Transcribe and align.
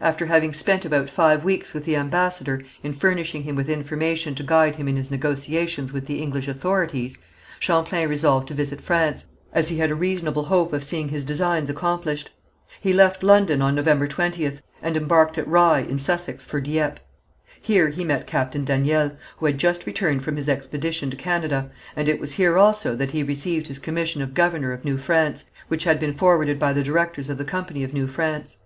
After 0.00 0.24
having 0.24 0.54
spent 0.54 0.86
about 0.86 1.10
five 1.10 1.44
weeks 1.44 1.74
with 1.74 1.84
the 1.84 1.96
ambassador 1.96 2.62
in 2.82 2.94
furnishing 2.94 3.42
him 3.42 3.56
with 3.56 3.68
information 3.68 4.34
to 4.36 4.42
guide 4.42 4.76
him 4.76 4.88
in 4.88 4.96
his 4.96 5.10
negotiations 5.10 5.92
with 5.92 6.06
the 6.06 6.22
English 6.22 6.48
authorities, 6.48 7.18
Champlain 7.60 8.08
resolved 8.08 8.48
to 8.48 8.54
visit 8.54 8.80
France, 8.80 9.26
as 9.52 9.68
he 9.68 9.76
had 9.76 9.90
a 9.90 9.94
reasonable 9.94 10.44
hope 10.44 10.72
of 10.72 10.82
seeing 10.82 11.10
his 11.10 11.26
designs 11.26 11.68
accomplished. 11.68 12.30
He 12.80 12.94
left 12.94 13.22
London 13.22 13.60
on 13.60 13.74
November 13.74 14.08
20th, 14.08 14.62
and 14.80 14.96
embarked 14.96 15.36
at 15.36 15.46
Rye, 15.46 15.80
in 15.80 15.98
Sussex, 15.98 16.42
for 16.46 16.58
Dieppe. 16.58 17.02
Here 17.60 17.90
he 17.90 18.02
met 18.02 18.26
Captain 18.26 18.64
Daniel, 18.64 19.12
who 19.36 19.44
had 19.44 19.58
just 19.58 19.84
returned 19.84 20.22
from 20.24 20.38
his 20.38 20.48
expedition 20.48 21.10
to 21.10 21.18
Canada, 21.18 21.70
and 21.94 22.08
it 22.08 22.18
was 22.18 22.32
here 22.32 22.56
also 22.56 22.96
that 22.96 23.10
he 23.10 23.22
received 23.22 23.66
his 23.66 23.78
commission 23.78 24.22
of 24.22 24.32
governor 24.32 24.72
of 24.72 24.86
New 24.86 24.96
France, 24.96 25.44
which 25.68 25.84
had 25.84 26.00
been 26.00 26.14
forwarded 26.14 26.58
by 26.58 26.72
the 26.72 26.82
directors 26.82 27.28
of 27.28 27.36
the 27.36 27.44
Company 27.44 27.84
of 27.84 27.92
New 27.92 28.06
France. 28.06 28.56